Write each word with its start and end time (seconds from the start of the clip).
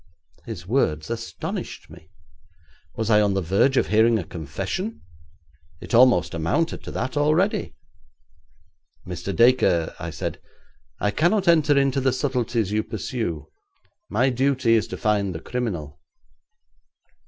His 0.47 0.65
words 0.65 1.11
astonished 1.11 1.87
me. 1.91 2.09
Was 2.95 3.11
I 3.11 3.21
on 3.21 3.35
the 3.35 3.39
verge 3.43 3.77
of 3.77 3.89
hearing 3.89 4.17
a 4.17 4.23
confession? 4.23 5.01
It 5.79 5.93
almost 5.93 6.33
amounted 6.33 6.83
to 6.85 6.91
that 6.93 7.15
already. 7.15 7.75
'Mr. 9.05 9.35
Dacre,' 9.35 9.93
I 9.99 10.09
said, 10.09 10.41
'I 11.01 11.11
cannot 11.11 11.47
enter 11.47 11.77
into 11.77 12.01
the 12.01 12.13
subtleties 12.13 12.71
you 12.71 12.81
pursue. 12.81 13.49
My 14.09 14.31
duty 14.31 14.73
is 14.73 14.87
to 14.87 14.97
find 14.97 15.35
the 15.35 15.39
criminal.' 15.39 15.99